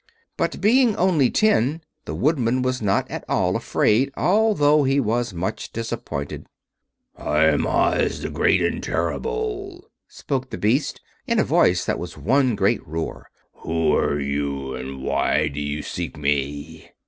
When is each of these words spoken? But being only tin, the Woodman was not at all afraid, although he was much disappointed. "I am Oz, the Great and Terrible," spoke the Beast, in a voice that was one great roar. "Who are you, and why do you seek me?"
But 0.35 0.59
being 0.59 0.95
only 0.95 1.29
tin, 1.29 1.81
the 2.05 2.15
Woodman 2.15 2.63
was 2.63 2.81
not 2.81 3.07
at 3.11 3.23
all 3.29 3.55
afraid, 3.55 4.11
although 4.17 4.83
he 4.83 4.99
was 4.99 5.31
much 5.31 5.71
disappointed. 5.71 6.47
"I 7.15 7.43
am 7.45 7.67
Oz, 7.67 8.21
the 8.23 8.31
Great 8.31 8.63
and 8.63 8.81
Terrible," 8.81 9.85
spoke 10.07 10.49
the 10.49 10.57
Beast, 10.57 11.01
in 11.27 11.37
a 11.37 11.43
voice 11.43 11.85
that 11.85 11.99
was 11.99 12.17
one 12.17 12.55
great 12.55 12.81
roar. 12.87 13.29
"Who 13.57 13.93
are 13.95 14.19
you, 14.19 14.73
and 14.73 15.03
why 15.03 15.49
do 15.49 15.59
you 15.61 15.83
seek 15.83 16.17
me?" 16.17 16.89